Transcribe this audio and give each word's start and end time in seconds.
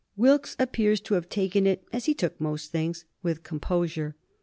Wilkes 0.15 0.55
appears 0.57 0.99
to 1.01 1.13
have 1.13 1.29
taken 1.29 1.67
it, 1.67 1.83
as 1.93 2.05
he 2.05 2.15
took 2.15 2.41
most 2.41 2.71
things, 2.71 3.05
with 3.21 3.43
composure. 3.43 4.15